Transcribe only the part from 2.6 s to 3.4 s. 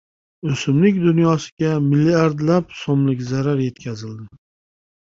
so‘mlik